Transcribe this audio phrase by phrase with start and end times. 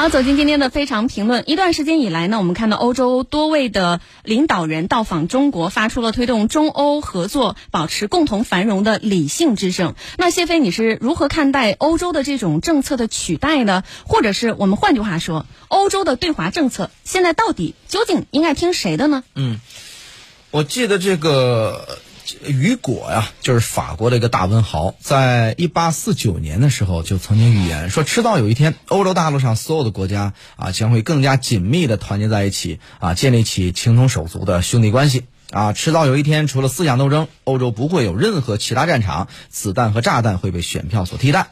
[0.00, 1.44] 好，走进今天的非常评论。
[1.46, 9.94] 一段时间以来呢，我们看到欧洲多位的领导人到访中国，发出了推动中欧合作、保持共同繁荣的理性之声。
[10.16, 13.82] 那谢飞，你是如何看待欧洲的这种政策的取代呢？
[14.06, 19.22] 或者是我们换句话说，欧洲的对华政策现在到底究竟应该听谁的呢？
[19.34, 19.58] 嗯，
[20.50, 21.98] 我记得这个。
[22.44, 35.72] 雨果呀，就是法国的一个大文豪，在一八四九年的时候就曾经预言说，迟早有一天，欧洲大陆上所有的国家啊，将会更加紧密的团结在一起啊，建立起情同手足的兄弟关系啊。
[35.72, 41.50] 迟早有一天，除了思想斗争，欧洲不会有任何其他战场，子弹和炸弹会被选票所替代。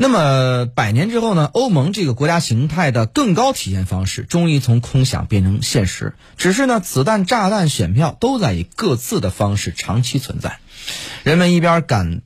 [0.00, 1.50] 那么百年之后呢？
[1.52, 6.14] 欧盟这个国家形态的更高体现方式，终于从空想变成现实。
[6.36, 10.60] 只是呢，子弹、炸弹、选票都在以各自的方式长期存在。
[11.24, 12.22] 人们一边感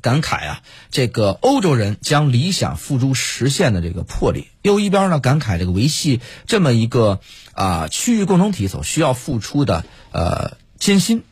[0.00, 7.20] 感慨啊，这个欧洲人将理想付诸实现的这个魄力，又一边呢感慨这个维系这么一个
[7.52, 11.24] 啊区域共同体所需要付出的呃艰辛。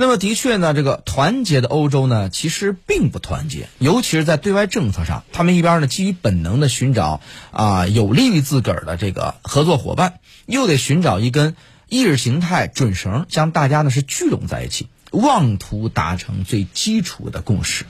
[0.00, 7.20] 那么的确呢，这个团结的欧洲呢，其实并不团结，尤其是在对外政策上，他们一边呢基于本能的寻找
[7.50, 11.54] 啊有利于自个儿的这个合作伙伴，又得寻找一根
[11.86, 17.84] 意识形态准绳，将大家呢是聚拢在一起，妄图达成最基础的共识。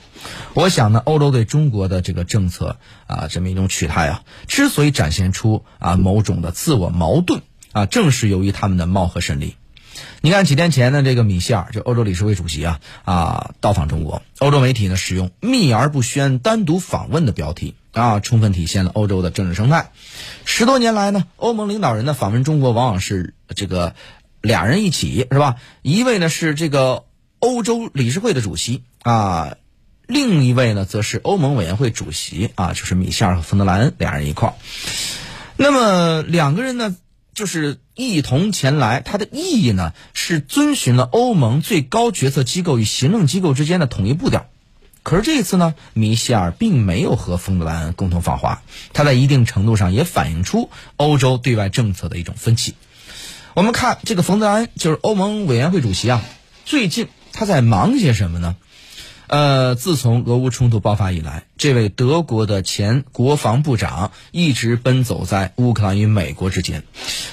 [0.53, 2.75] 我想呢，欧洲对中国的这个政策
[3.07, 9.55] 啊，这么一种取态啊，之所以展现出啊某种的自我矛盾啊，正是由于他们的貌合神离。
[10.21, 19.91] 你看几天前的这个米歇尔，就欧洲理事会主席啊啊到访中国，欧洲媒体呢使用“秘而不宣，单独访问”的标题啊，充分体现了欧洲的政治生态。
[20.45, 23.95] 十多年来呢，欧盟领导人呢访问中国，往往是这个
[24.41, 25.55] 俩人一起是吧？
[25.81, 27.05] 一位呢是这个
[27.39, 29.55] 欧洲理事会的主席啊，
[30.05, 34.53] 另一位呢则是欧盟委员会主席啊，就是米歇尔和冯德莱恩俩人一块儿。
[35.57, 36.95] 那么两个人呢？
[37.33, 44.47] 就是一同前来，它的意义呢是遵循了欧盟最高决策机构与行政机构之间的统一步调。
[45.03, 48.61] 可是这一次呢，米歇尔并没有和冯德莱恩共同访华，
[48.93, 52.75] 他在一定程度上也反映出欧洲对外政策的一种分歧。
[53.55, 56.23] 我们看这个冯德莱恩，就是欧盟委员会主席啊，
[56.65, 58.55] 最近他在忙些什么呢？
[59.31, 66.83] 呃，自从俄乌冲突爆发以来，这位德国的前国防部长一直奔走在乌克兰与美国之间。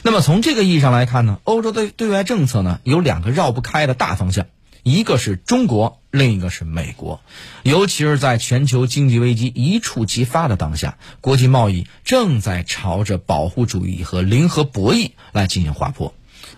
[0.03, 4.47] 那么从这个意义上来看呢，欧洲的对外政策呢有两个绕不开的大方向，
[4.85, 7.21] 一个是中国，另一个是美国。
[7.65, 16.15] 尤其是在全球经济危机一触即发的当下，国际贸易正在朝着保护主义和零和博弈来进行滑坡。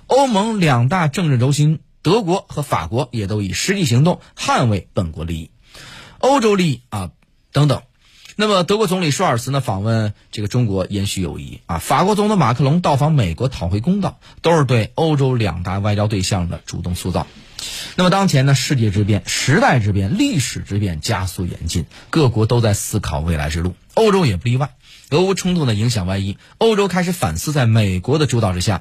[0.07, 1.81] 欧盟两大政治轴心。
[2.03, 5.51] 德国和法国也都以实际行动捍卫本国利益、
[6.19, 7.11] 欧洲利益啊
[7.53, 7.83] 等等。
[8.37, 17.27] 那么，德国总理舒尔茨呢访问这个中国，延续友谊啊；法国总统马克龙到访美国，讨回公道，都是对欧洲两大外交对象的主动塑造。
[17.97, 24.75] 那么，当前呢，世界之变、时代之变、历史之变加速演进，各国都在思考未来之路，欧洲也不例外。
[25.11, 28.81] 俄乌冲突的影响外溢，欧洲开始反思，在美国的主导之下，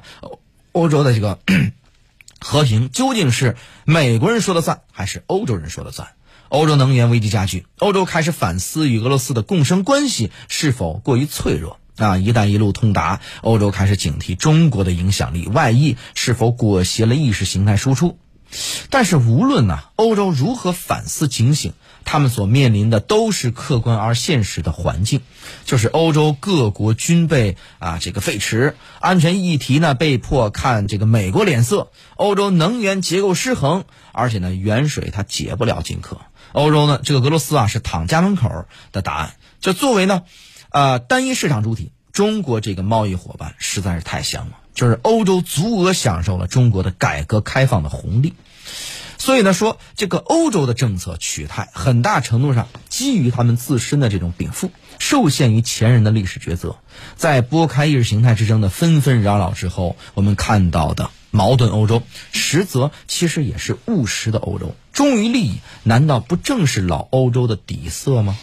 [0.72, 1.38] 欧洲的这个。
[2.40, 6.08] 和平究竟是美国人说了算，还是欧洲人说了算？
[6.48, 18.18] 欧洲能源危机加剧，欧洲开始反思与俄罗斯的共生关系是否过于脆弱啊！“一带一路”通达，欧洲开始警惕中国的影响力外溢是否裹挟了意识形态输出。
[18.90, 21.72] 但是，无论呢，欧洲如何反思警醒。
[22.02, 25.20] 他们所面临的都是客观而现实的环境，
[25.64, 36.22] 就是欧洲各国军备啊这个废弛，安全议题呢被迫看这个美国脸色，欧洲能源结构失衡，而且呢远水它解不了近渴，
[36.52, 39.34] 欧洲呢这个俄罗斯啊是躺家门口的答案。
[39.60, 40.22] 就作为呢，
[40.70, 48.34] 呃单一市场主体，中国这个贸易伙伴实在是太香了，就是欧洲足额享受了中国的改革开放的红利。
[49.18, 56.76] 所以呢，说这个欧洲的政策取态，很大程度上基于他们自身的这种禀赋，受限于前人的历史抉择。
[57.16, 62.02] 在拨开意识形态之争的纷纷扰扰之后，我们看到的矛盾欧洲，
[62.32, 64.74] 实则其实也是务实的欧洲。
[64.94, 68.38] 忠于利益，难道不正是老欧洲的底色吗？